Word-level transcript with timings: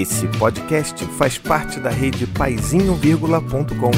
Esse 0.00 0.26
podcast 0.38 1.04
faz 1.18 1.36
parte 1.36 1.78
da 1.78 1.90
rede 1.90 2.26
paizinho.com. 2.26 3.90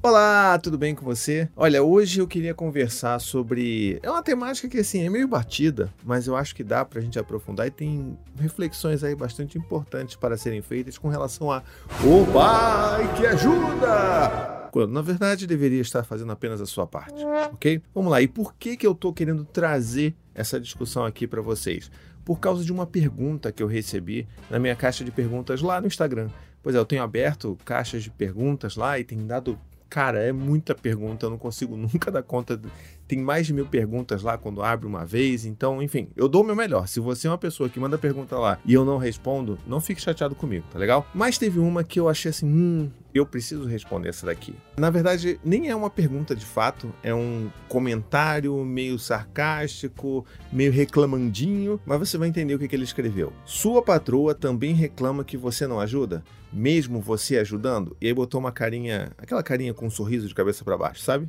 Olá, 0.00 0.56
tudo 0.62 0.78
bem 0.78 0.94
com 0.94 1.04
você? 1.04 1.48
Olha, 1.56 1.82
hoje 1.82 2.20
eu 2.20 2.28
queria 2.28 2.54
conversar 2.54 3.18
sobre. 3.18 3.98
É 4.04 4.08
uma 4.08 4.22
temática 4.22 4.68
que, 4.68 4.78
assim, 4.78 5.04
é 5.04 5.10
meio 5.10 5.26
batida, 5.26 5.92
mas 6.04 6.28
eu 6.28 6.36
acho 6.36 6.54
que 6.54 6.62
dá 6.62 6.84
pra 6.84 7.00
gente 7.00 7.18
aprofundar 7.18 7.66
e 7.66 7.72
tem 7.72 8.16
reflexões 8.38 9.02
aí 9.02 9.16
bastante 9.16 9.58
importantes 9.58 10.14
para 10.14 10.36
serem 10.36 10.62
feitas 10.62 10.96
com 10.96 11.08
relação 11.08 11.50
a. 11.50 11.64
O 12.04 12.24
Pai 12.32 13.16
que 13.16 13.26
ajuda! 13.26 14.57
Na 14.86 15.02
verdade, 15.02 15.46
deveria 15.46 15.80
estar 15.80 16.04
fazendo 16.04 16.32
apenas 16.32 16.60
a 16.60 16.66
sua 16.66 16.86
parte, 16.86 17.24
ok? 17.52 17.82
Vamos 17.94 18.10
lá, 18.10 18.22
e 18.22 18.28
por 18.28 18.54
que, 18.54 18.76
que 18.76 18.86
eu 18.86 18.94
tô 18.94 19.12
querendo 19.12 19.44
trazer 19.44 20.14
essa 20.34 20.60
discussão 20.60 21.04
aqui 21.04 21.26
para 21.26 21.42
vocês? 21.42 21.90
Por 22.24 22.38
causa 22.38 22.64
de 22.64 22.72
uma 22.72 22.86
pergunta 22.86 23.50
que 23.50 23.62
eu 23.62 23.66
recebi 23.66 24.28
na 24.50 24.58
minha 24.58 24.76
caixa 24.76 25.02
de 25.04 25.10
perguntas 25.10 25.62
lá 25.62 25.80
no 25.80 25.86
Instagram. 25.86 26.28
Pois 26.62 26.74
é, 26.74 26.78
eu 26.78 26.84
tenho 26.84 27.02
aberto 27.02 27.56
caixas 27.64 28.02
de 28.02 28.10
perguntas 28.10 28.76
lá 28.76 28.98
e 28.98 29.04
tem 29.04 29.26
dado 29.26 29.58
Cara, 29.88 30.18
é 30.18 30.32
muita 30.32 30.74
pergunta, 30.74 31.24
eu 31.24 31.30
não 31.30 31.38
consigo 31.38 31.76
nunca 31.76 32.10
dar 32.10 32.22
conta. 32.22 32.60
Tem 33.06 33.18
mais 33.18 33.46
de 33.46 33.54
mil 33.54 33.66
perguntas 33.66 34.22
lá 34.22 34.36
quando 34.36 34.62
abre 34.62 34.86
uma 34.86 35.04
vez, 35.04 35.46
então, 35.46 35.82
enfim, 35.82 36.08
eu 36.14 36.28
dou 36.28 36.42
o 36.42 36.46
meu 36.46 36.54
melhor. 36.54 36.86
Se 36.86 37.00
você 37.00 37.26
é 37.26 37.30
uma 37.30 37.38
pessoa 37.38 37.68
que 37.68 37.80
manda 37.80 37.96
pergunta 37.96 38.38
lá 38.38 38.58
e 38.66 38.74
eu 38.74 38.84
não 38.84 38.98
respondo, 38.98 39.58
não 39.66 39.80
fique 39.80 40.00
chateado 40.00 40.34
comigo, 40.34 40.66
tá 40.70 40.78
legal? 40.78 41.06
Mas 41.14 41.38
teve 41.38 41.58
uma 41.58 41.82
que 41.82 41.98
eu 41.98 42.08
achei 42.08 42.30
assim, 42.30 42.46
hum, 42.46 42.90
eu 43.14 43.26
preciso 43.26 43.66
responder 43.66 44.10
essa 44.10 44.26
daqui. 44.26 44.54
Na 44.76 44.90
verdade, 44.90 45.40
nem 45.44 45.68
é 45.68 45.74
uma 45.74 45.90
pergunta 45.90 46.34
de 46.34 46.44
fato, 46.44 46.92
é 47.02 47.14
um 47.14 47.50
comentário 47.68 48.54
meio 48.64 48.98
sarcástico, 48.98 50.24
meio 50.52 50.72
reclamandinho, 50.72 51.80
mas 51.84 51.98
você 51.98 52.18
vai 52.18 52.28
entender 52.28 52.54
o 52.54 52.58
que, 52.58 52.68
que 52.68 52.76
ele 52.76 52.84
escreveu. 52.84 53.32
Sua 53.44 53.82
patroa 53.82 54.34
também 54.34 54.74
reclama 54.74 55.24
que 55.24 55.36
você 55.36 55.66
não 55.66 55.80
ajuda? 55.80 56.22
Mesmo 56.52 57.00
você 57.00 57.38
ajudando? 57.38 57.96
E 58.00 58.06
aí 58.06 58.14
botou 58.14 58.40
uma 58.40 58.52
carinha, 58.52 59.12
aquela 59.18 59.42
carinha 59.42 59.74
com 59.74 59.86
um 59.86 59.90
sorriso 59.90 60.28
de 60.28 60.34
cabeça 60.34 60.64
para 60.64 60.78
baixo, 60.78 61.02
sabe? 61.02 61.28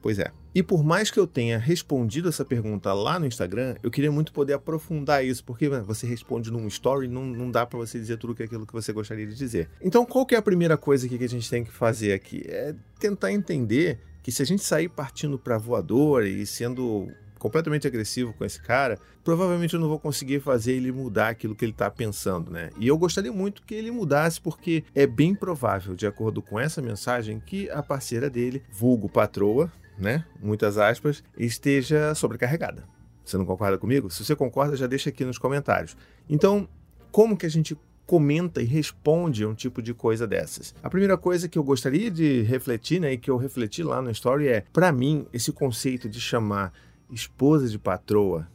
Pois 0.00 0.18
é. 0.18 0.30
E 0.54 0.62
por 0.62 0.82
mais 0.84 1.10
que 1.10 1.18
eu 1.18 1.26
tenha 1.26 1.58
respondido 1.58 2.28
essa 2.28 2.44
pergunta 2.44 2.92
lá 2.92 3.18
no 3.18 3.26
Instagram, 3.26 3.76
eu 3.82 3.90
queria 3.90 4.10
muito 4.10 4.32
poder 4.32 4.54
aprofundar 4.54 5.24
isso, 5.24 5.44
porque 5.44 5.68
você 5.68 6.06
responde 6.06 6.50
num 6.50 6.66
story, 6.68 7.08
não, 7.08 7.24
não 7.24 7.50
dá 7.50 7.66
para 7.66 7.78
você 7.78 7.98
dizer 7.98 8.16
tudo 8.16 8.32
aquilo 8.42 8.66
que 8.66 8.72
você 8.72 8.92
gostaria 8.92 9.26
de 9.26 9.34
dizer. 9.34 9.68
Então, 9.80 10.04
qual 10.04 10.24
que 10.24 10.34
é 10.34 10.38
a 10.38 10.42
primeira 10.42 10.76
coisa 10.76 11.08
que 11.08 11.22
a 11.22 11.28
gente 11.28 11.48
tem 11.48 11.64
que 11.64 11.72
fazer 11.72 12.12
aqui? 12.12 12.42
É 12.46 12.74
tentar 12.98 13.32
entender 13.32 13.98
que 14.22 14.32
se 14.32 14.42
a 14.42 14.44
gente 14.44 14.62
sair 14.62 14.88
partindo 14.88 15.38
para 15.38 15.58
voadora 15.58 16.28
e 16.28 16.46
sendo 16.46 17.08
completamente 17.38 17.86
agressivo 17.86 18.32
com 18.32 18.44
esse 18.44 18.60
cara, 18.60 18.98
provavelmente 19.24 19.74
eu 19.74 19.80
não 19.80 19.88
vou 19.88 19.98
conseguir 19.98 20.40
fazer 20.40 20.72
ele 20.72 20.90
mudar 20.90 21.28
aquilo 21.28 21.54
que 21.54 21.64
ele 21.64 21.72
está 21.72 21.90
pensando, 21.90 22.50
né? 22.50 22.70
E 22.78 22.88
eu 22.88 22.98
gostaria 22.98 23.32
muito 23.32 23.62
que 23.62 23.74
ele 23.74 23.90
mudasse, 23.90 24.40
porque 24.40 24.84
é 24.94 25.06
bem 25.06 25.34
provável, 25.34 25.94
de 25.94 26.06
acordo 26.06 26.42
com 26.42 26.58
essa 26.58 26.82
mensagem, 26.82 27.40
que 27.40 27.70
a 27.70 27.82
parceira 27.82 28.28
dele, 28.28 28.62
vulgo 28.70 29.08
patroa, 29.08 29.72
né? 29.98 30.24
Muitas 30.40 30.78
aspas, 30.78 31.22
esteja 31.36 32.14
sobrecarregada. 32.14 32.84
Você 33.24 33.36
não 33.36 33.44
concorda 33.44 33.76
comigo? 33.76 34.10
Se 34.10 34.24
você 34.24 34.34
concorda, 34.34 34.76
já 34.76 34.86
deixa 34.86 35.10
aqui 35.10 35.24
nos 35.24 35.38
comentários. 35.38 35.96
Então, 36.28 36.68
como 37.10 37.36
que 37.36 37.44
a 37.44 37.50
gente 37.50 37.76
comenta 38.06 38.62
e 38.62 38.64
responde 38.64 39.44
a 39.44 39.48
um 39.48 39.54
tipo 39.54 39.82
de 39.82 39.92
coisa 39.92 40.26
dessas? 40.26 40.74
A 40.82 40.88
primeira 40.88 41.18
coisa 41.18 41.46
que 41.46 41.58
eu 41.58 41.62
gostaria 41.62 42.10
de 42.10 42.42
refletir, 42.42 43.00
né, 43.00 43.12
e 43.12 43.18
que 43.18 43.30
eu 43.30 43.36
refleti 43.36 43.82
lá 43.82 44.00
no 44.00 44.10
story 44.10 44.48
é, 44.48 44.64
para 44.72 44.90
mim, 44.90 45.26
esse 45.32 45.52
conceito 45.52 46.08
de 46.08 46.20
chamar 46.20 46.72
esposa 47.10 47.68
de 47.68 47.78
patroa, 47.78 48.48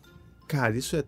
cara, 0.48 0.76
isso 0.76 0.96
é 0.96 1.04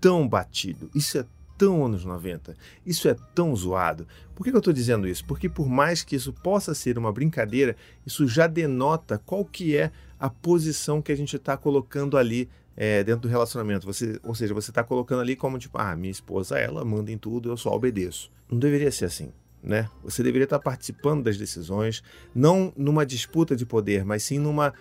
tão 0.00 0.28
batido, 0.28 0.88
isso 0.94 1.18
é 1.18 1.26
tão 1.58 1.84
anos 1.84 2.04
90. 2.04 2.56
Isso 2.86 3.08
é 3.08 3.16
tão 3.34 3.54
zoado. 3.54 4.06
Por 4.34 4.44
que 4.44 4.50
eu 4.50 4.58
estou 4.58 4.72
dizendo 4.72 5.08
isso? 5.08 5.24
Porque 5.26 5.48
por 5.48 5.68
mais 5.68 6.04
que 6.04 6.14
isso 6.14 6.32
possa 6.32 6.72
ser 6.72 6.96
uma 6.96 7.12
brincadeira, 7.12 7.76
isso 8.06 8.26
já 8.28 8.46
denota 8.46 9.18
qual 9.18 9.44
que 9.44 9.76
é 9.76 9.90
a 10.18 10.30
posição 10.30 11.02
que 11.02 11.10
a 11.10 11.16
gente 11.16 11.36
está 11.36 11.56
colocando 11.56 12.16
ali 12.16 12.48
é, 12.76 13.02
dentro 13.02 13.22
do 13.22 13.28
relacionamento. 13.28 13.84
Você, 13.84 14.20
ou 14.22 14.34
seja, 14.34 14.54
você 14.54 14.70
está 14.70 14.84
colocando 14.84 15.20
ali 15.20 15.34
como 15.34 15.58
tipo, 15.58 15.76
ah, 15.76 15.96
minha 15.96 16.12
esposa, 16.12 16.56
ela 16.56 16.84
manda 16.84 17.10
em 17.10 17.18
tudo, 17.18 17.50
eu 17.50 17.56
só 17.56 17.74
obedeço. 17.74 18.30
Não 18.48 18.58
deveria 18.58 18.92
ser 18.92 19.06
assim. 19.06 19.32
Né? 19.60 19.90
Você 20.04 20.22
deveria 20.22 20.44
estar 20.44 20.58
tá 20.58 20.62
participando 20.62 21.24
das 21.24 21.36
decisões, 21.36 22.02
não 22.32 22.72
numa 22.76 23.04
disputa 23.04 23.56
de 23.56 23.66
poder, 23.66 24.04
mas 24.04 24.22
sim 24.22 24.38
numa 24.38 24.72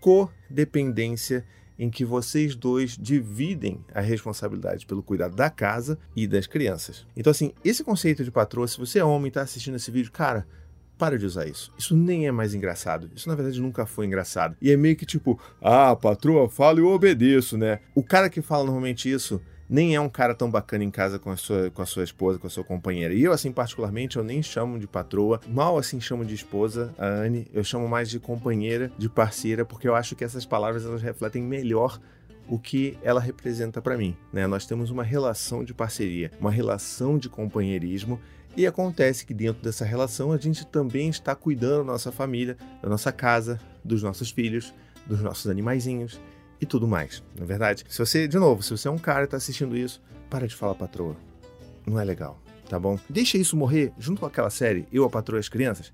codependência 0.00 1.44
em 1.78 1.90
que 1.90 2.04
vocês 2.04 2.54
dois 2.54 2.96
dividem 2.96 3.84
a 3.94 4.00
responsabilidade 4.00 4.86
pelo 4.86 5.02
cuidado 5.02 5.36
da 5.36 5.50
casa 5.50 5.98
e 6.14 6.26
das 6.26 6.46
crianças. 6.46 7.06
Então, 7.16 7.30
assim, 7.30 7.52
esse 7.64 7.84
conceito 7.84 8.24
de 8.24 8.30
patroa, 8.30 8.66
se 8.66 8.78
você 8.78 8.98
é 8.98 9.04
homem 9.04 9.26
e 9.26 9.28
está 9.28 9.42
assistindo 9.42 9.76
esse 9.76 9.90
vídeo, 9.90 10.10
cara, 10.10 10.46
para 10.98 11.18
de 11.18 11.26
usar 11.26 11.46
isso. 11.46 11.72
Isso 11.78 11.96
nem 11.96 12.26
é 12.26 12.32
mais 12.32 12.54
engraçado. 12.54 13.10
Isso, 13.14 13.28
na 13.28 13.34
verdade, 13.34 13.60
nunca 13.60 13.84
foi 13.84 14.06
engraçado. 14.06 14.56
E 14.60 14.70
é 14.70 14.76
meio 14.76 14.96
que 14.96 15.04
tipo, 15.04 15.38
ah, 15.60 15.94
patroa, 15.94 16.48
fala 16.48 16.78
e 16.78 16.82
eu 16.82 16.88
obedeço, 16.88 17.58
né? 17.58 17.80
O 17.94 18.02
cara 18.02 18.30
que 18.30 18.40
fala 18.40 18.64
normalmente 18.64 19.10
isso 19.10 19.40
nem 19.68 19.94
é 19.94 20.00
um 20.00 20.08
cara 20.08 20.34
tão 20.34 20.50
bacana 20.50 20.84
em 20.84 20.90
casa 20.90 21.18
com 21.18 21.30
a 21.30 21.36
sua, 21.36 21.70
com 21.70 21.82
a 21.82 21.86
sua 21.86 22.04
esposa, 22.04 22.38
com 22.38 22.46
a 22.46 22.50
sua 22.50 22.64
companheira. 22.64 23.12
E 23.12 23.22
eu, 23.22 23.32
assim, 23.32 23.50
particularmente, 23.52 24.16
eu 24.16 24.24
nem 24.24 24.42
chamo 24.42 24.78
de 24.78 24.86
patroa, 24.86 25.40
mal 25.48 25.76
assim 25.78 26.00
chamo 26.00 26.24
de 26.24 26.34
esposa, 26.34 26.94
a 26.98 27.06
Anne, 27.06 27.46
eu 27.52 27.64
chamo 27.64 27.88
mais 27.88 28.08
de 28.08 28.18
companheira, 28.20 28.90
de 28.96 29.08
parceira, 29.08 29.64
porque 29.64 29.88
eu 29.88 29.94
acho 29.94 30.14
que 30.14 30.24
essas 30.24 30.46
palavras 30.46 30.84
elas 30.84 31.02
refletem 31.02 31.42
melhor 31.42 31.98
o 32.48 32.58
que 32.58 32.96
ela 33.02 33.20
representa 33.20 33.82
para 33.82 33.96
mim. 33.96 34.16
Né? 34.32 34.46
Nós 34.46 34.66
temos 34.66 34.90
uma 34.90 35.02
relação 35.02 35.64
de 35.64 35.74
parceria, 35.74 36.30
uma 36.40 36.50
relação 36.50 37.18
de 37.18 37.28
companheirismo 37.28 38.20
e 38.56 38.66
acontece 38.66 39.26
que 39.26 39.34
dentro 39.34 39.62
dessa 39.62 39.84
relação 39.84 40.32
a 40.32 40.38
gente 40.38 40.64
também 40.66 41.08
está 41.08 41.34
cuidando 41.34 41.78
da 41.78 41.92
nossa 41.92 42.12
família, 42.12 42.56
da 42.80 42.88
nossa 42.88 43.10
casa, 43.10 43.60
dos 43.84 44.02
nossos 44.02 44.30
filhos, 44.30 44.72
dos 45.06 45.20
nossos 45.20 45.50
animaizinhos 45.50 46.20
e 46.60 46.66
tudo 46.66 46.88
mais, 46.88 47.22
na 47.36 47.44
é 47.44 47.46
verdade. 47.46 47.84
Se 47.88 47.98
você, 47.98 48.26
de 48.26 48.38
novo, 48.38 48.62
se 48.62 48.70
você 48.70 48.88
é 48.88 48.90
um 48.90 48.98
cara 48.98 49.22
e 49.22 49.24
está 49.24 49.36
assistindo 49.36 49.76
isso, 49.76 50.02
para 50.30 50.46
de 50.46 50.54
falar 50.54 50.74
patroa. 50.74 51.16
Não 51.86 52.00
é 52.00 52.04
legal, 52.04 52.40
tá 52.68 52.78
bom? 52.78 52.98
Deixa 53.08 53.38
isso 53.38 53.56
morrer 53.56 53.92
junto 53.98 54.20
com 54.20 54.26
aquela 54.26 54.50
série 54.50 54.86
Eu, 54.92 55.04
a 55.04 55.10
Patroa 55.10 55.38
as 55.38 55.48
Crianças. 55.48 55.92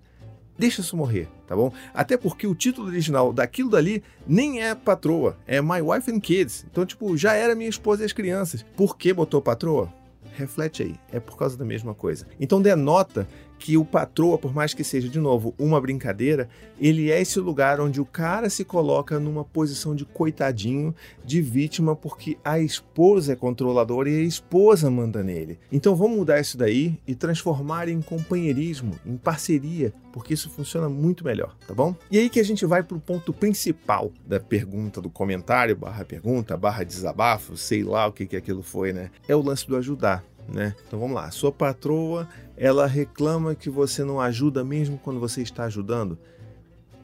Deixa 0.58 0.80
isso 0.80 0.96
morrer, 0.96 1.28
tá 1.46 1.56
bom? 1.56 1.72
Até 1.94 2.16
porque 2.16 2.46
o 2.46 2.54
título 2.54 2.88
original 2.88 3.32
daquilo 3.32 3.70
dali 3.70 4.02
nem 4.26 4.62
é 4.62 4.74
patroa, 4.74 5.36
é 5.46 5.60
My 5.60 5.80
Wife 5.80 6.10
and 6.10 6.20
Kids. 6.20 6.66
Então, 6.70 6.84
tipo, 6.84 7.16
já 7.16 7.34
era 7.34 7.54
minha 7.54 7.70
esposa 7.70 8.02
e 8.02 8.06
as 8.06 8.12
crianças. 8.12 8.62
Por 8.76 8.96
que 8.96 9.12
botou 9.12 9.40
patroa? 9.40 9.92
Reflete 10.36 10.82
aí, 10.82 10.94
é 11.12 11.20
por 11.20 11.36
causa 11.36 11.56
da 11.56 11.64
mesma 11.64 11.94
coisa. 11.94 12.26
Então 12.40 12.60
denota 12.60 13.26
que 13.62 13.76
o 13.76 13.84
patroa, 13.84 14.36
por 14.36 14.52
mais 14.52 14.74
que 14.74 14.82
seja 14.82 15.08
de 15.08 15.20
novo 15.20 15.54
uma 15.56 15.80
brincadeira, 15.80 16.48
ele 16.80 17.12
é 17.12 17.22
esse 17.22 17.38
lugar 17.38 17.80
onde 17.80 18.00
o 18.00 18.04
cara 18.04 18.50
se 18.50 18.64
coloca 18.64 19.20
numa 19.20 19.44
posição 19.44 19.94
de 19.94 20.04
coitadinho, 20.04 20.92
de 21.24 21.40
vítima, 21.40 21.94
porque 21.94 22.36
a 22.44 22.58
esposa 22.58 23.34
é 23.34 23.36
controladora 23.36 24.10
e 24.10 24.16
a 24.16 24.24
esposa 24.24 24.90
manda 24.90 25.22
nele. 25.22 25.60
Então 25.70 25.94
vamos 25.94 26.16
mudar 26.16 26.40
isso 26.40 26.58
daí 26.58 26.98
e 27.06 27.14
transformar 27.14 27.88
em 27.88 28.02
companheirismo, 28.02 28.98
em 29.06 29.16
parceria, 29.16 29.94
porque 30.12 30.34
isso 30.34 30.50
funciona 30.50 30.88
muito 30.88 31.24
melhor, 31.24 31.56
tá 31.64 31.72
bom? 31.72 31.94
E 32.10 32.18
aí 32.18 32.28
que 32.28 32.40
a 32.40 32.44
gente 32.44 32.66
vai 32.66 32.82
para 32.82 32.96
o 32.96 33.00
ponto 33.00 33.32
principal 33.32 34.10
da 34.26 34.40
pergunta, 34.40 35.00
do 35.00 35.08
comentário, 35.08 35.76
barra 35.76 36.04
pergunta, 36.04 36.56
barra 36.56 36.82
desabafo, 36.82 37.56
sei 37.56 37.84
lá 37.84 38.08
o 38.08 38.12
que, 38.12 38.26
que 38.26 38.36
aquilo 38.36 38.62
foi, 38.62 38.92
né? 38.92 39.08
É 39.28 39.36
o 39.36 39.40
lance 39.40 39.68
do 39.68 39.76
ajudar 39.76 40.21
né? 40.48 40.74
Então 40.86 40.98
vamos 40.98 41.14
lá. 41.14 41.30
Sua 41.30 41.52
patroa, 41.52 42.28
ela 42.56 42.86
reclama 42.86 43.54
que 43.54 43.70
você 43.70 44.04
não 44.04 44.20
ajuda 44.20 44.64
mesmo 44.64 44.98
quando 44.98 45.20
você 45.20 45.42
está 45.42 45.64
ajudando. 45.64 46.18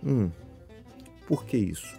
Hum, 0.04 0.30
por 1.26 1.44
que 1.44 1.56
isso? 1.56 1.98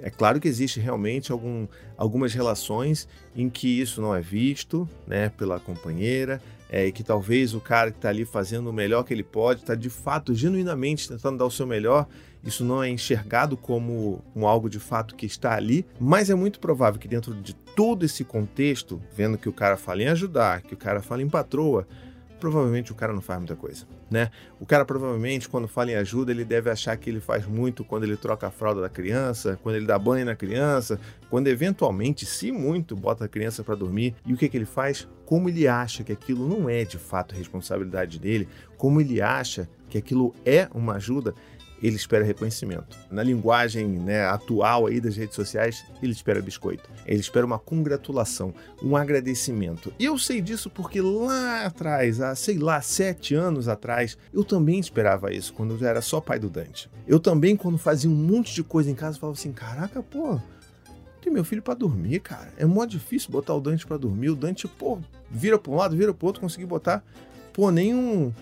É 0.00 0.10
claro 0.10 0.38
que 0.38 0.48
existe 0.48 0.78
realmente 0.78 1.32
algum, 1.32 1.66
algumas 1.96 2.34
relações 2.34 3.08
em 3.34 3.48
que 3.48 3.80
isso 3.80 4.00
não 4.00 4.14
é 4.14 4.20
visto 4.20 4.88
né, 5.06 5.30
pela 5.30 5.58
companheira, 5.58 6.40
é, 6.70 6.86
e 6.86 6.92
que 6.92 7.02
talvez 7.02 7.54
o 7.54 7.60
cara 7.60 7.90
que 7.90 7.98
está 7.98 8.08
ali 8.08 8.24
fazendo 8.24 8.70
o 8.70 8.72
melhor 8.72 9.04
que 9.04 9.14
ele 9.14 9.22
pode, 9.22 9.60
está 9.60 9.74
de 9.74 9.90
fato, 9.90 10.34
genuinamente 10.34 11.08
tentando 11.08 11.38
dar 11.38 11.46
o 11.46 11.50
seu 11.50 11.66
melhor, 11.66 12.06
isso 12.44 12.64
não 12.64 12.82
é 12.82 12.88
enxergado 12.88 13.56
como 13.56 14.22
um 14.34 14.46
algo 14.46 14.68
de 14.68 14.78
fato 14.78 15.14
que 15.14 15.26
está 15.26 15.54
ali, 15.54 15.84
mas 15.98 16.30
é 16.30 16.34
muito 16.34 16.60
provável 16.60 17.00
que 17.00 17.08
dentro 17.08 17.34
de 17.34 17.54
todo 17.54 18.04
esse 18.04 18.24
contexto, 18.24 19.00
vendo 19.14 19.36
que 19.36 19.48
o 19.48 19.52
cara 19.52 19.76
fala 19.76 20.02
em 20.02 20.08
ajudar, 20.08 20.62
que 20.62 20.74
o 20.74 20.76
cara 20.76 21.02
fala 21.02 21.22
em 21.22 21.28
patroa, 21.28 21.86
provavelmente 22.38 22.92
o 22.92 22.94
cara 22.94 23.12
não 23.12 23.20
faz 23.20 23.38
muita 23.38 23.56
coisa, 23.56 23.86
né? 24.10 24.30
O 24.60 24.66
cara 24.66 24.84
provavelmente, 24.84 25.48
quando 25.48 25.66
fala 25.66 25.90
em 25.90 25.94
ajuda, 25.94 26.30
ele 26.30 26.44
deve 26.44 26.70
achar 26.70 26.96
que 26.96 27.08
ele 27.08 27.20
faz 27.20 27.46
muito 27.46 27.84
quando 27.84 28.04
ele 28.04 28.16
troca 28.16 28.46
a 28.46 28.50
fralda 28.50 28.80
da 28.80 28.88
criança, 28.88 29.58
quando 29.62 29.76
ele 29.76 29.86
dá 29.86 29.98
banho 29.98 30.24
na 30.24 30.36
criança, 30.36 31.00
quando 31.30 31.48
eventualmente, 31.48 32.26
se 32.26 32.52
muito, 32.52 32.94
bota 32.94 33.24
a 33.24 33.28
criança 33.28 33.64
para 33.64 33.74
dormir. 33.74 34.14
E 34.24 34.32
o 34.32 34.36
que, 34.36 34.48
que 34.48 34.56
ele 34.56 34.66
faz? 34.66 35.08
Como 35.24 35.48
ele 35.48 35.66
acha 35.66 36.04
que 36.04 36.12
aquilo 36.12 36.46
não 36.46 36.68
é 36.68 36.84
de 36.84 36.98
fato 36.98 37.34
responsabilidade 37.34 38.18
dele, 38.18 38.48
como 38.76 39.00
ele 39.00 39.20
acha 39.20 39.68
que 39.88 39.98
aquilo 39.98 40.34
é 40.44 40.68
uma 40.74 40.94
ajuda, 40.94 41.34
ele 41.82 41.96
espera 41.96 42.24
reconhecimento. 42.24 42.96
Na 43.10 43.22
linguagem 43.22 43.86
né, 43.86 44.24
atual 44.24 44.86
aí 44.86 45.00
das 45.00 45.16
redes 45.16 45.34
sociais, 45.34 45.84
ele 46.02 46.12
espera 46.12 46.40
biscoito. 46.40 46.88
Ele 47.06 47.20
espera 47.20 47.44
uma 47.44 47.58
congratulação, 47.58 48.54
um 48.82 48.96
agradecimento. 48.96 49.92
E 49.98 50.04
eu 50.04 50.18
sei 50.18 50.40
disso 50.40 50.70
porque 50.70 51.00
lá 51.00 51.64
atrás, 51.64 52.20
há 52.20 52.34
sei 52.34 52.58
lá, 52.58 52.80
sete 52.80 53.34
anos 53.34 53.68
atrás, 53.68 54.16
eu 54.32 54.44
também 54.44 54.78
esperava 54.78 55.32
isso, 55.32 55.52
quando 55.52 55.76
eu 55.76 55.86
era 55.86 56.00
só 56.00 56.20
pai 56.20 56.38
do 56.38 56.48
Dante. 56.48 56.90
Eu 57.06 57.20
também, 57.20 57.56
quando 57.56 57.78
fazia 57.78 58.10
um 58.10 58.14
monte 58.14 58.54
de 58.54 58.64
coisa 58.64 58.90
em 58.90 58.94
casa, 58.94 59.18
falava 59.18 59.38
assim: 59.38 59.52
caraca, 59.52 60.02
pô, 60.02 60.40
tem 61.20 61.32
meu 61.32 61.44
filho 61.44 61.62
para 61.62 61.74
dormir, 61.74 62.20
cara. 62.20 62.52
É 62.56 62.64
mó 62.64 62.84
difícil 62.84 63.30
botar 63.30 63.54
o 63.54 63.60
Dante 63.60 63.86
para 63.86 63.96
dormir. 63.96 64.30
O 64.30 64.36
Dante, 64.36 64.66
pô, 64.68 64.98
vira 65.30 65.58
para 65.58 65.72
um 65.72 65.76
lado, 65.76 65.96
vira 65.96 66.14
pro 66.14 66.26
outro, 66.26 66.40
consegui 66.40 66.66
botar, 66.66 67.04
pô, 67.52 67.70
nenhum 67.70 68.32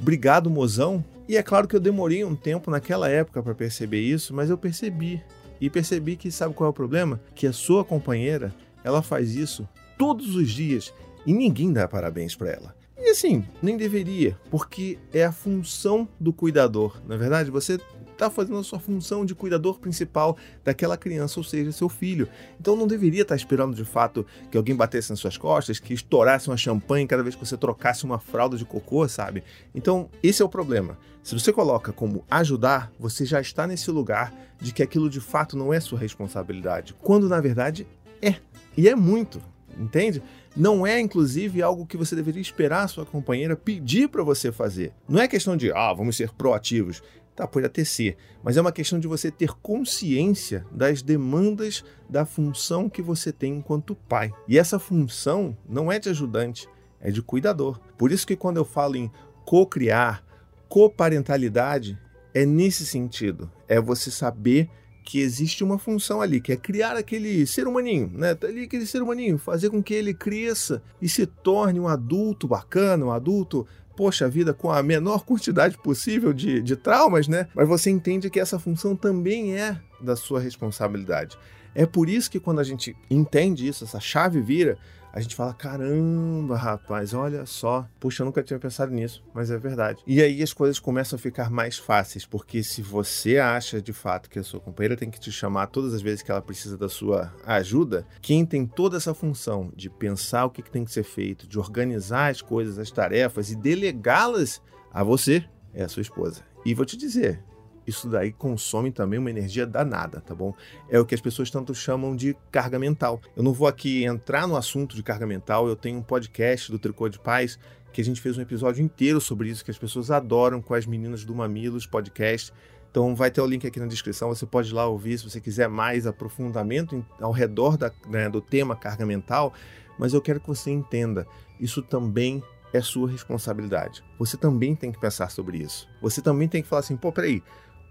obrigado, 0.00 0.48
mozão. 0.48 1.04
E 1.28 1.36
é 1.36 1.42
claro 1.42 1.68
que 1.68 1.76
eu 1.76 1.80
demorei 1.80 2.24
um 2.24 2.34
tempo 2.34 2.70
naquela 2.70 3.08
época 3.08 3.42
para 3.42 3.54
perceber 3.54 4.00
isso, 4.00 4.32
mas 4.32 4.48
eu 4.48 4.56
percebi. 4.56 5.22
E 5.60 5.68
percebi 5.68 6.16
que 6.16 6.30
sabe 6.30 6.54
qual 6.54 6.68
é 6.68 6.70
o 6.70 6.74
problema? 6.74 7.20
Que 7.34 7.46
a 7.46 7.52
sua 7.52 7.84
companheira, 7.84 8.54
ela 8.82 9.02
faz 9.02 9.34
isso 9.34 9.68
todos 9.98 10.34
os 10.34 10.50
dias 10.50 10.94
e 11.26 11.32
ninguém 11.34 11.72
dá 11.72 11.86
parabéns 11.86 12.34
para 12.34 12.50
ela. 12.50 12.74
E 12.96 13.10
assim, 13.10 13.44
nem 13.62 13.76
deveria, 13.76 14.38
porque 14.50 14.98
é 15.12 15.24
a 15.24 15.32
função 15.32 16.08
do 16.18 16.32
cuidador. 16.32 17.00
Na 17.06 17.16
é 17.16 17.18
verdade, 17.18 17.50
você 17.50 17.78
está 18.18 18.28
fazendo 18.28 18.58
a 18.58 18.64
sua 18.64 18.80
função 18.80 19.24
de 19.24 19.34
cuidador 19.34 19.78
principal 19.78 20.36
daquela 20.64 20.96
criança, 20.96 21.38
ou 21.38 21.44
seja, 21.44 21.70
seu 21.70 21.88
filho. 21.88 22.28
Então 22.60 22.74
não 22.74 22.86
deveria 22.86 23.22
estar 23.22 23.34
tá 23.34 23.36
esperando 23.36 23.74
de 23.74 23.84
fato 23.84 24.26
que 24.50 24.56
alguém 24.56 24.74
batesse 24.74 25.10
nas 25.10 25.20
suas 25.20 25.38
costas, 25.38 25.78
que 25.78 25.94
estourasse 25.94 26.48
uma 26.48 26.56
champanhe 26.56 27.06
cada 27.06 27.22
vez 27.22 27.34
que 27.34 27.46
você 27.46 27.56
trocasse 27.56 28.04
uma 28.04 28.18
fralda 28.18 28.56
de 28.56 28.64
cocô, 28.64 29.08
sabe? 29.08 29.44
Então, 29.74 30.10
esse 30.22 30.42
é 30.42 30.44
o 30.44 30.48
problema. 30.48 30.98
Se 31.22 31.38
você 31.38 31.52
coloca 31.52 31.92
como 31.92 32.24
ajudar, 32.30 32.90
você 32.98 33.24
já 33.24 33.40
está 33.40 33.66
nesse 33.66 33.90
lugar 33.90 34.32
de 34.60 34.72
que 34.72 34.82
aquilo 34.82 35.08
de 35.08 35.20
fato 35.20 35.56
não 35.56 35.72
é 35.72 35.78
sua 35.78 35.98
responsabilidade, 35.98 36.94
quando 37.00 37.28
na 37.28 37.40
verdade 37.40 37.86
é. 38.20 38.36
E 38.76 38.88
é 38.88 38.94
muito, 38.94 39.40
entende? 39.78 40.22
Não 40.56 40.84
é, 40.84 40.98
inclusive, 40.98 41.62
algo 41.62 41.86
que 41.86 41.96
você 41.96 42.16
deveria 42.16 42.42
esperar 42.42 42.82
a 42.82 42.88
sua 42.88 43.06
companheira 43.06 43.54
pedir 43.54 44.08
para 44.08 44.24
você 44.24 44.50
fazer. 44.50 44.92
Não 45.08 45.20
é 45.20 45.28
questão 45.28 45.56
de, 45.56 45.70
ah, 45.70 45.92
vamos 45.92 46.16
ser 46.16 46.32
proativos. 46.32 47.00
Tá, 47.38 47.46
pode 47.46 47.66
até 47.66 47.84
ser, 47.84 48.16
mas 48.42 48.56
é 48.56 48.60
uma 48.60 48.72
questão 48.72 48.98
de 48.98 49.06
você 49.06 49.30
ter 49.30 49.52
consciência 49.62 50.66
das 50.72 51.02
demandas 51.02 51.84
da 52.10 52.26
função 52.26 52.88
que 52.88 53.00
você 53.00 53.30
tem 53.30 53.58
enquanto 53.58 53.94
pai. 53.94 54.32
E 54.48 54.58
essa 54.58 54.76
função 54.76 55.56
não 55.68 55.92
é 55.92 56.00
de 56.00 56.08
ajudante, 56.08 56.68
é 57.00 57.12
de 57.12 57.22
cuidador. 57.22 57.78
Por 57.96 58.10
isso 58.10 58.26
que 58.26 58.34
quando 58.34 58.56
eu 58.56 58.64
falo 58.64 58.96
em 58.96 59.08
co-criar, 59.44 60.24
coparentalidade, 60.68 61.96
é 62.34 62.44
nesse 62.44 62.84
sentido. 62.84 63.48
É 63.68 63.80
você 63.80 64.10
saber 64.10 64.68
que 65.04 65.20
existe 65.20 65.62
uma 65.62 65.78
função 65.78 66.20
ali, 66.20 66.40
que 66.40 66.50
é 66.50 66.56
criar 66.56 66.96
aquele 66.96 67.46
ser 67.46 67.68
humaninho, 67.68 68.10
né? 68.12 68.34
Tá 68.34 68.48
ali 68.48 68.64
aquele 68.64 68.84
ser 68.84 69.00
humaninho, 69.00 69.38
fazer 69.38 69.70
com 69.70 69.80
que 69.80 69.94
ele 69.94 70.12
cresça 70.12 70.82
e 71.00 71.08
se 71.08 71.24
torne 71.24 71.78
um 71.78 71.86
adulto 71.86 72.48
bacana, 72.48 73.06
um 73.06 73.12
adulto 73.12 73.64
poxa 73.98 74.28
vida, 74.28 74.54
com 74.54 74.70
a 74.70 74.80
menor 74.80 75.24
quantidade 75.24 75.76
possível 75.76 76.32
de, 76.32 76.62
de 76.62 76.76
traumas, 76.76 77.26
né? 77.26 77.48
Mas 77.52 77.66
você 77.66 77.90
entende 77.90 78.30
que 78.30 78.38
essa 78.38 78.56
função 78.56 78.94
também 78.94 79.56
é 79.56 79.76
da 80.00 80.16
sua 80.16 80.40
responsabilidade. 80.40 81.38
É 81.74 81.86
por 81.86 82.08
isso 82.08 82.30
que 82.30 82.40
quando 82.40 82.60
a 82.60 82.64
gente 82.64 82.96
entende 83.10 83.66
isso, 83.66 83.84
essa 83.84 84.00
chave 84.00 84.40
vira, 84.40 84.78
a 85.12 85.20
gente 85.20 85.34
fala: 85.34 85.52
caramba, 85.52 86.56
rapaz, 86.56 87.14
olha 87.14 87.44
só. 87.46 87.88
Puxa, 87.98 88.22
eu 88.22 88.26
nunca 88.26 88.42
tinha 88.42 88.58
pensado 88.58 88.92
nisso, 88.92 89.22
mas 89.34 89.50
é 89.50 89.58
verdade. 89.58 90.02
E 90.06 90.22
aí 90.22 90.42
as 90.42 90.52
coisas 90.52 90.78
começam 90.78 91.16
a 91.16 91.20
ficar 91.20 91.50
mais 91.50 91.78
fáceis, 91.78 92.26
porque 92.26 92.62
se 92.62 92.82
você 92.82 93.38
acha 93.38 93.80
de 93.80 93.92
fato 93.92 94.28
que 94.28 94.38
a 94.38 94.44
sua 94.44 94.60
companheira 94.60 94.96
tem 94.96 95.10
que 95.10 95.20
te 95.20 95.32
chamar 95.32 95.68
todas 95.68 95.94
as 95.94 96.02
vezes 96.02 96.22
que 96.22 96.30
ela 96.30 96.42
precisa 96.42 96.76
da 96.76 96.88
sua 96.88 97.34
ajuda, 97.44 98.06
quem 98.20 98.44
tem 98.44 98.66
toda 98.66 98.96
essa 98.96 99.14
função 99.14 99.72
de 99.74 99.90
pensar 99.90 100.44
o 100.44 100.50
que 100.50 100.62
tem 100.62 100.84
que 100.84 100.92
ser 100.92 101.04
feito, 101.04 101.46
de 101.46 101.58
organizar 101.58 102.30
as 102.30 102.42
coisas, 102.42 102.78
as 102.78 102.90
tarefas 102.90 103.50
e 103.50 103.56
delegá-las 103.56 104.62
a 104.92 105.02
você, 105.02 105.44
é 105.72 105.84
a 105.84 105.88
sua 105.88 106.02
esposa. 106.02 106.42
E 106.64 106.74
vou 106.74 106.84
te 106.84 106.96
dizer, 106.96 107.42
isso 107.88 108.06
daí 108.06 108.30
consome 108.30 108.92
também 108.92 109.18
uma 109.18 109.30
energia 109.30 109.66
danada, 109.66 110.20
tá 110.20 110.34
bom? 110.34 110.54
É 110.90 111.00
o 111.00 111.06
que 111.06 111.14
as 111.14 111.20
pessoas 111.20 111.50
tanto 111.50 111.74
chamam 111.74 112.14
de 112.14 112.36
carga 112.52 112.78
mental. 112.78 113.18
Eu 113.34 113.42
não 113.42 113.52
vou 113.52 113.66
aqui 113.66 114.04
entrar 114.04 114.46
no 114.46 114.56
assunto 114.56 114.94
de 114.94 115.02
carga 115.02 115.26
mental, 115.26 115.66
eu 115.66 115.74
tenho 115.74 115.98
um 115.98 116.02
podcast 116.02 116.70
do 116.70 116.78
Tricô 116.78 117.08
de 117.08 117.18
Paz 117.18 117.58
que 117.90 118.02
a 118.02 118.04
gente 118.04 118.20
fez 118.20 118.36
um 118.36 118.42
episódio 118.42 118.84
inteiro 118.84 119.20
sobre 119.20 119.48
isso, 119.48 119.64
que 119.64 119.70
as 119.70 119.78
pessoas 119.78 120.10
adoram 120.10 120.60
com 120.60 120.74
as 120.74 120.84
meninas 120.84 121.24
do 121.24 121.34
Mamilos 121.34 121.86
Podcast. 121.86 122.52
Então 122.90 123.14
vai 123.16 123.30
ter 123.30 123.40
o 123.40 123.46
link 123.46 123.66
aqui 123.66 123.80
na 123.80 123.86
descrição, 123.86 124.28
você 124.28 124.44
pode 124.44 124.70
ir 124.70 124.74
lá 124.74 124.86
ouvir 124.86 125.18
se 125.18 125.28
você 125.28 125.40
quiser 125.40 125.68
mais 125.68 126.06
aprofundamento 126.06 127.04
ao 127.18 127.32
redor 127.32 127.78
da, 127.78 127.90
né, 128.06 128.28
do 128.28 128.42
tema 128.42 128.76
carga 128.76 129.06
mental, 129.06 129.54
mas 129.98 130.12
eu 130.12 130.20
quero 130.20 130.40
que 130.40 130.46
você 130.46 130.70
entenda, 130.70 131.26
isso 131.58 131.82
também 131.82 132.42
é 132.72 132.80
sua 132.80 133.08
responsabilidade. 133.08 134.04
Você 134.18 134.36
também 134.36 134.74
tem 134.74 134.92
que 134.92 135.00
pensar 135.00 135.30
sobre 135.30 135.58
isso. 135.58 135.88
Você 136.02 136.20
também 136.20 136.48
tem 136.48 136.62
que 136.62 136.68
falar 136.68 136.80
assim, 136.80 136.96
pô, 136.96 137.10
peraí, 137.10 137.42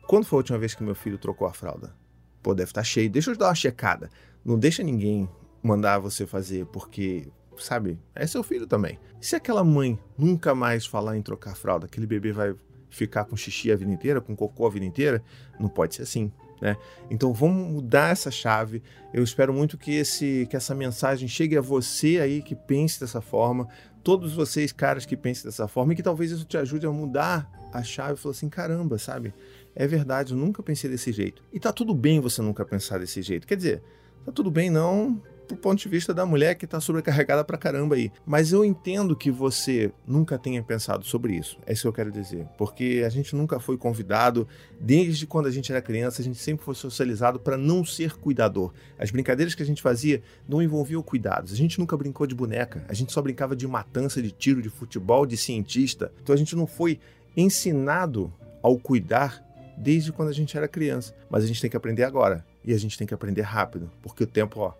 quando 0.08 0.26
foi 0.26 0.38
a 0.38 0.40
última 0.40 0.58
vez 0.58 0.74
que 0.74 0.84
meu 0.84 0.96
filho 0.96 1.18
trocou 1.18 1.48
a 1.48 1.54
fralda? 1.54 1.94
Pô, 2.42 2.54
deve 2.56 2.70
estar 2.70 2.82
tá 2.82 2.86
cheio. 2.86 3.10
Deixa 3.10 3.32
eu 3.32 3.38
dar 3.38 3.50
uma 3.50 3.56
checada. 3.56 4.10
Não 4.44 4.58
deixa 4.58 4.82
ninguém 4.82 5.30
mandar 5.62 6.00
você 6.00 6.26
fazer, 6.26 6.66
porque, 6.68 7.28
sabe, 7.58 8.00
é 8.16 8.26
seu 8.26 8.42
filho 8.42 8.66
também. 8.66 8.98
Se 9.20 9.36
aquela 9.36 9.64
mãe 9.64 10.00
nunca 10.18 10.56
mais 10.56 10.86
falar 10.86 11.18
em 11.18 11.22
trocar 11.22 11.56
fralda, 11.56 11.88
aquele 11.88 12.08
bebê 12.08 12.32
vai 12.32 12.56
ficar 12.90 13.26
com 13.26 13.36
xixi 13.36 13.72
a 13.72 13.76
vida 13.76 13.92
inteira, 13.92 14.22
com 14.22 14.36
cocô 14.36 14.66
a 14.66 14.70
vida 14.70 14.86
inteira? 14.86 15.22
Não 15.60 15.68
pode 15.68 15.96
ser 15.96 16.04
assim. 16.04 16.32
Né? 16.62 16.76
Então 17.10 17.34
vamos 17.34 17.72
mudar 17.72 18.12
essa 18.12 18.32
chave. 18.32 18.82
Eu 19.14 19.24
espero 19.24 19.54
muito 19.54 19.78
que, 19.78 19.92
esse, 19.92 20.48
que 20.50 20.56
essa 20.56 20.74
mensagem 20.74 21.28
chegue 21.28 21.58
a 21.58 21.62
você 21.62 22.20
aí 22.20 22.42
que 22.42 22.56
pense 22.56 23.00
dessa 23.00 23.22
forma, 23.22 23.68
todos 24.04 24.34
vocês 24.34 24.72
caras 24.72 25.06
que 25.06 25.16
pensem 25.16 25.46
dessa 25.46 25.68
forma 25.68 25.94
e 25.94 25.96
que 25.96 26.04
talvez 26.04 26.32
isso 26.32 26.46
te 26.46 26.58
ajude 26.58 26.86
a 26.86 26.92
mudar 26.92 27.50
a 27.72 27.84
chave 27.84 28.14
e 28.14 28.18
falar 28.18 28.32
assim, 28.32 28.50
caramba, 28.50 28.98
sabe? 28.98 29.34
É 29.76 29.86
verdade, 29.86 30.34
eu 30.34 30.38
nunca 30.38 30.64
pensei 30.64 30.90
desse 30.90 31.12
jeito. 31.12 31.44
E 31.54 31.60
tá 31.60 31.72
tudo 31.72 31.94
bem 31.94 32.20
você 32.20 32.42
nunca 32.42 32.66
pensar 32.66 33.00
desse 33.00 33.22
jeito. 33.22 33.46
Quer 33.46 33.58
dizer, 33.58 33.84
tá 34.26 34.32
tudo 34.32 34.50
bem 34.50 34.70
não 34.70 35.22
do 35.48 35.56
ponto 35.56 35.80
de 35.80 35.90
vista 35.90 36.14
da 36.14 36.26
mulher 36.26 36.56
que 36.56 36.66
está 36.66 36.80
sobrecarregada 36.80 37.44
pra 37.44 37.58
caramba 37.58 37.96
aí. 37.96 38.12
Mas 38.26 38.52
eu 38.52 38.66
entendo 38.66 39.16
que 39.16 39.32
você 39.32 39.92
nunca 40.06 40.38
tenha 40.38 40.62
pensado 40.62 41.06
sobre 41.06 41.36
isso. 41.36 41.58
É 41.66 41.74
isso 41.74 41.84
que 41.84 41.88
eu 41.88 41.94
quero 41.94 42.12
dizer. 42.12 42.46
Porque 42.58 43.04
a 43.06 43.10
gente 43.10 43.36
nunca 43.36 43.60
foi 43.60 43.78
convidado, 43.78 44.48
desde 44.80 45.26
quando 45.26 45.48
a 45.48 45.52
gente 45.52 45.72
era 45.72 45.82
criança, 45.82 46.22
a 46.22 46.26
gente 46.26 46.38
sempre 46.38 46.66
foi 46.66 46.76
socializado 46.76 47.40
para 47.40 47.58
não 47.58 47.86
ser 47.86 48.18
cuidador. 48.18 48.74
As 49.00 49.12
brincadeiras 49.12 49.56
que 49.56 49.64
a 49.64 49.66
gente 49.66 49.82
fazia 49.82 50.22
não 50.48 50.62
envolviam 50.62 51.02
cuidados. 51.02 51.54
A 51.54 51.56
gente 51.56 51.80
nunca 51.80 51.96
brincou 51.96 52.28
de 52.28 52.36
boneca, 52.36 52.86
a 52.88 52.94
gente 52.94 53.14
só 53.14 53.22
brincava 53.22 53.56
de 53.56 53.68
matança, 53.68 54.22
de 54.22 54.32
tiro, 54.32 54.62
de 54.62 54.70
futebol, 54.70 55.26
de 55.26 55.38
cientista. 55.38 56.12
Então 56.22 56.34
a 56.34 56.38
gente 56.38 56.56
não 56.56 56.68
foi 56.68 57.00
ensinado 57.36 58.34
ao 58.62 58.78
cuidar 58.78 59.44
desde 59.78 60.12
quando 60.12 60.30
a 60.30 60.34
gente 60.34 60.58
era 60.58 60.68
criança. 60.68 61.14
Mas 61.30 61.44
a 61.44 61.48
gente 61.48 61.62
tem 61.62 61.70
que 61.70 61.78
aprender 61.78 62.04
agora. 62.04 62.44
E 62.66 62.74
a 62.74 62.78
gente 62.78 62.98
tem 62.98 63.08
que 63.08 63.14
aprender 63.14 63.44
rápido, 63.44 63.90
porque 64.02 64.26
o 64.26 64.28
tempo, 64.28 64.60
ó, 64.60 64.74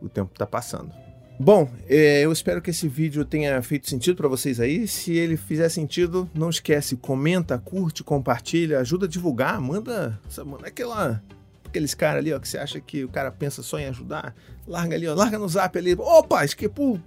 o 0.00 0.08
tempo 0.08 0.32
tá 0.36 0.46
passando. 0.46 0.92
Bom, 1.38 1.70
é, 1.88 2.20
eu 2.20 2.30
espero 2.30 2.60
que 2.60 2.68
esse 2.68 2.86
vídeo 2.86 3.24
tenha 3.24 3.62
feito 3.62 3.88
sentido 3.88 4.14
para 4.14 4.28
vocês 4.28 4.60
aí. 4.60 4.86
Se 4.86 5.16
ele 5.16 5.38
fizer 5.38 5.70
sentido, 5.70 6.28
não 6.34 6.50
esquece, 6.50 6.96
comenta, 6.96 7.56
curte, 7.58 8.04
compartilha, 8.04 8.78
ajuda 8.78 9.06
a 9.06 9.08
divulgar, 9.08 9.58
manda, 9.58 10.20
manda 10.44 10.66
aquela 10.66 11.22
aqueles 11.70 11.94
caras 11.94 12.18
ali, 12.18 12.32
ó, 12.32 12.38
que 12.38 12.48
você 12.48 12.58
acha 12.58 12.80
que 12.80 13.04
o 13.04 13.08
cara 13.08 13.30
pensa 13.30 13.62
só 13.62 13.78
em 13.78 13.86
ajudar, 13.86 14.34
larga 14.66 14.96
ali, 14.96 15.06
ó, 15.06 15.14
larga 15.14 15.38
no 15.38 15.48
zap 15.48 15.78
ali. 15.78 15.94
Opa, 15.94 16.44
esquepu, 16.44 17.00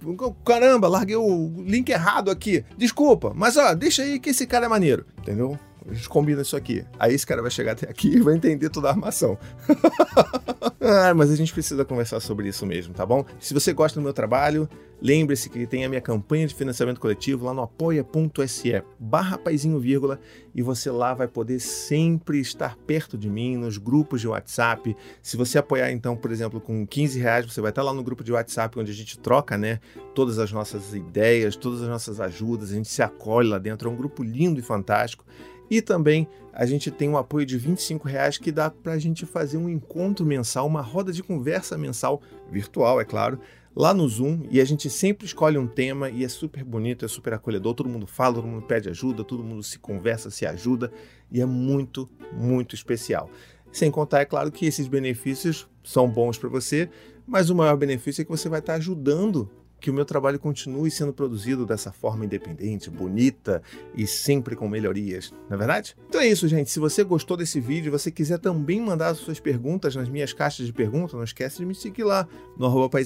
caramba, 0.44 0.88
larguei 0.88 1.16
o 1.16 1.62
link 1.64 1.88
errado 1.90 2.30
aqui. 2.30 2.64
Desculpa, 2.76 3.32
mas 3.34 3.56
ó, 3.56 3.74
deixa 3.74 4.02
aí 4.02 4.18
que 4.18 4.30
esse 4.30 4.46
cara 4.46 4.66
é 4.66 4.68
maneiro, 4.68 5.06
entendeu? 5.18 5.58
A 5.88 5.92
gente 5.92 6.08
combina 6.08 6.42
isso 6.42 6.56
aqui. 6.56 6.84
Aí 6.98 7.14
esse 7.14 7.26
cara 7.26 7.42
vai 7.42 7.50
chegar 7.50 7.72
até 7.72 7.88
aqui 7.88 8.08
e 8.08 8.20
vai 8.20 8.34
entender 8.34 8.70
toda 8.70 8.88
a 8.88 8.90
armação. 8.90 9.38
ah, 10.80 11.12
mas 11.14 11.30
a 11.30 11.36
gente 11.36 11.52
precisa 11.52 11.84
conversar 11.84 12.20
sobre 12.20 12.48
isso 12.48 12.64
mesmo, 12.64 12.94
tá 12.94 13.04
bom? 13.04 13.24
Se 13.38 13.52
você 13.52 13.72
gosta 13.72 14.00
do 14.00 14.02
meu 14.02 14.12
trabalho, 14.12 14.68
lembre-se 15.00 15.50
que 15.50 15.66
tem 15.66 15.84
a 15.84 15.88
minha 15.88 16.00
campanha 16.00 16.46
de 16.46 16.54
financiamento 16.54 16.98
coletivo 16.98 17.44
lá 17.44 17.52
no 17.52 17.60
apoia.se 17.60 18.82
barra 18.98 19.36
paizinho 19.36 19.78
vírgula 19.78 20.18
e 20.54 20.62
você 20.62 20.90
lá 20.90 21.12
vai 21.12 21.28
poder 21.28 21.60
sempre 21.60 22.40
estar 22.40 22.76
perto 22.86 23.18
de 23.18 23.28
mim 23.28 23.58
nos 23.58 23.76
grupos 23.76 24.22
de 24.22 24.28
WhatsApp. 24.28 24.96
Se 25.20 25.36
você 25.36 25.58
apoiar 25.58 25.90
então, 25.90 26.16
por 26.16 26.32
exemplo, 26.32 26.60
com 26.60 26.86
15 26.86 27.18
reais, 27.20 27.44
você 27.44 27.60
vai 27.60 27.70
estar 27.70 27.82
lá 27.82 27.92
no 27.92 28.02
grupo 28.02 28.24
de 28.24 28.32
WhatsApp 28.32 28.78
onde 28.78 28.90
a 28.90 28.94
gente 28.94 29.18
troca, 29.18 29.58
né, 29.58 29.80
todas 30.14 30.38
as 30.38 30.50
nossas 30.50 30.94
ideias, 30.94 31.56
todas 31.56 31.82
as 31.82 31.88
nossas 31.88 32.20
ajudas, 32.20 32.70
a 32.70 32.74
gente 32.74 32.88
se 32.88 33.02
acolhe 33.02 33.48
lá 33.48 33.58
dentro, 33.58 33.90
é 33.90 33.92
um 33.92 33.96
grupo 33.96 34.22
lindo 34.22 34.58
e 34.58 34.62
fantástico. 34.62 35.24
E 35.70 35.80
também 35.80 36.28
a 36.52 36.66
gente 36.66 36.90
tem 36.90 37.08
um 37.08 37.16
apoio 37.16 37.44
de 37.44 37.58
25 37.58 38.06
reais 38.06 38.38
que 38.38 38.52
dá 38.52 38.70
para 38.70 38.92
a 38.92 38.98
gente 38.98 39.26
fazer 39.26 39.56
um 39.56 39.68
encontro 39.68 40.24
mensal, 40.24 40.66
uma 40.66 40.80
roda 40.80 41.12
de 41.12 41.22
conversa 41.22 41.76
mensal, 41.76 42.22
virtual, 42.50 43.00
é 43.00 43.04
claro, 43.04 43.40
lá 43.74 43.92
no 43.92 44.08
Zoom. 44.08 44.46
E 44.50 44.60
a 44.60 44.64
gente 44.64 44.88
sempre 44.88 45.26
escolhe 45.26 45.58
um 45.58 45.66
tema 45.66 46.10
e 46.10 46.24
é 46.24 46.28
super 46.28 46.62
bonito, 46.62 47.04
é 47.04 47.08
super 47.08 47.34
acolhedor, 47.34 47.74
todo 47.74 47.88
mundo 47.88 48.06
fala, 48.06 48.36
todo 48.36 48.46
mundo 48.46 48.62
pede 48.62 48.88
ajuda, 48.88 49.24
todo 49.24 49.42
mundo 49.42 49.62
se 49.62 49.78
conversa, 49.78 50.30
se 50.30 50.46
ajuda. 50.46 50.92
E 51.30 51.40
é 51.40 51.46
muito, 51.46 52.08
muito 52.32 52.74
especial. 52.74 53.28
Sem 53.72 53.90
contar, 53.90 54.20
é 54.20 54.24
claro 54.24 54.52
que 54.52 54.66
esses 54.66 54.86
benefícios 54.86 55.68
são 55.82 56.08
bons 56.08 56.38
para 56.38 56.48
você, 56.48 56.88
mas 57.26 57.50
o 57.50 57.54
maior 57.54 57.76
benefício 57.76 58.22
é 58.22 58.24
que 58.24 58.30
você 58.30 58.48
vai 58.48 58.60
estar 58.60 58.74
ajudando 58.74 59.50
que 59.84 59.90
o 59.90 59.94
meu 59.94 60.06
trabalho 60.06 60.38
continue 60.38 60.90
sendo 60.90 61.12
produzido 61.12 61.66
dessa 61.66 61.92
forma 61.92 62.24
independente, 62.24 62.88
bonita 62.88 63.62
e 63.94 64.06
sempre 64.06 64.56
com 64.56 64.66
melhorias, 64.66 65.30
não 65.46 65.56
é 65.56 65.58
verdade? 65.58 65.94
Então 66.08 66.22
é 66.22 66.26
isso, 66.26 66.48
gente. 66.48 66.70
Se 66.70 66.80
você 66.80 67.04
gostou 67.04 67.36
desse 67.36 67.60
vídeo, 67.60 67.92
você 67.92 68.10
quiser 68.10 68.38
também 68.38 68.80
mandar 68.80 69.08
as 69.08 69.18
suas 69.18 69.38
perguntas 69.38 69.94
nas 69.94 70.08
minhas 70.08 70.32
caixas 70.32 70.64
de 70.64 70.72
perguntas, 70.72 71.12
não 71.12 71.22
esquece 71.22 71.58
de 71.58 71.66
me 71.66 71.74
seguir 71.74 72.04
lá 72.04 72.26
no 72.56 72.64
arroba 72.64 72.98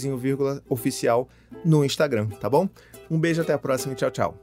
oficial 0.69 1.29
no 1.65 1.85
Instagram, 1.85 2.29
tá 2.29 2.49
bom? 2.49 2.69
Um 3.11 3.19
beijo, 3.19 3.43
até 3.43 3.53
a 3.53 3.59
próxima 3.59 3.95
e 3.95 3.97
tchau, 3.97 4.13
tchau. 4.13 4.39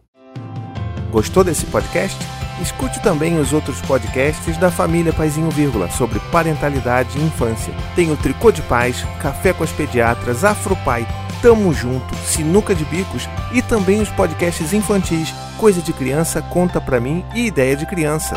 Gostou 1.12 1.42
desse 1.42 1.66
podcast? 1.68 2.20
Escute 2.62 3.02
também 3.02 3.40
os 3.40 3.54
outros 3.54 3.80
podcasts 3.84 4.58
da 4.58 4.70
família 4.70 5.14
Paizinho 5.14 5.50
Vírgula 5.52 5.90
sobre 5.90 6.20
parentalidade 6.34 7.18
e 7.18 7.24
infância. 7.24 7.74
Tem 7.96 8.12
o 8.12 8.18
Tricô 8.18 8.52
de 8.52 8.62
Paz, 8.64 9.06
Café 9.22 9.54
com 9.54 9.64
as 9.64 9.72
Pediatras, 9.72 10.44
Afropai, 10.44 11.08
Tamo 11.46 11.72
Junto, 11.72 12.16
Sinuca 12.26 12.74
de 12.74 12.84
Bicos 12.86 13.30
e 13.54 13.62
também 13.62 14.02
os 14.02 14.10
podcasts 14.10 14.74
infantis 14.74 15.32
Coisa 15.60 15.80
de 15.80 15.94
Criança, 15.94 16.42
Conta 16.42 16.82
Pra 16.82 17.00
Mim 17.00 17.24
e 17.36 17.46
Ideia 17.46 17.76
de 17.76 17.86
Criança. 17.86 18.36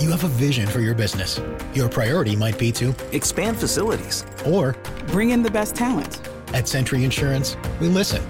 You 0.00 0.10
have 0.10 0.24
a 0.24 0.28
vision 0.28 0.66
for 0.68 0.80
your 0.80 0.94
business. 0.94 1.38
Your 1.74 1.90
priority 1.90 2.34
might 2.34 2.56
be 2.56 2.72
to 2.72 2.94
expand 3.12 3.58
facilities 3.58 4.24
or 4.46 4.74
bring 5.12 5.32
in 5.32 5.42
the 5.42 5.50
best 5.50 5.74
talent. 5.74 6.18
At 6.54 6.66
Century 6.66 7.04
Insurance, 7.04 7.58
we 7.78 7.88
listen, 7.88 8.22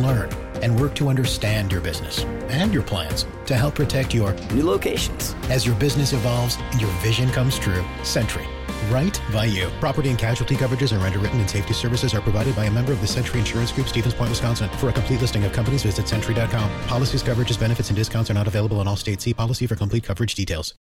learn, 0.00 0.30
and 0.64 0.80
work 0.80 0.94
to 0.94 1.08
understand 1.08 1.70
your 1.70 1.82
business 1.82 2.24
and 2.48 2.72
your 2.72 2.82
plans 2.82 3.26
to 3.44 3.54
help 3.54 3.74
protect 3.74 4.14
your 4.14 4.32
new 4.54 4.64
locations. 4.64 5.34
As 5.50 5.66
your 5.66 5.76
business 5.76 6.14
evolves 6.14 6.56
and 6.72 6.80
your 6.80 6.90
vision 7.02 7.28
comes 7.30 7.58
true, 7.58 7.84
Century. 8.02 8.46
Right 8.90 9.20
by 9.32 9.44
you. 9.44 9.68
Property 9.80 10.08
and 10.08 10.18
casualty 10.18 10.56
coverages 10.56 10.98
are 10.98 11.04
underwritten 11.04 11.38
and 11.40 11.48
safety 11.48 11.74
services 11.74 12.14
are 12.14 12.20
provided 12.22 12.56
by 12.56 12.64
a 12.64 12.70
member 12.70 12.92
of 12.92 13.00
the 13.00 13.06
Century 13.06 13.40
Insurance 13.40 13.72
Group, 13.72 13.88
Stevens 13.88 14.14
Point, 14.14 14.30
Wisconsin. 14.30 14.70
For 14.78 14.88
a 14.88 14.92
complete 14.92 15.20
listing 15.20 15.44
of 15.44 15.52
companies, 15.52 15.82
visit 15.82 16.08
century.com. 16.08 16.70
Policies, 16.86 17.22
coverages, 17.22 17.60
benefits, 17.60 17.90
and 17.90 17.96
discounts 17.96 18.30
are 18.30 18.34
not 18.34 18.46
available 18.46 18.80
in 18.80 18.88
all 18.88 18.96
states. 18.96 19.24
See 19.24 19.34
policy 19.34 19.66
for 19.66 19.76
complete 19.76 20.04
coverage 20.04 20.34
details. 20.34 20.72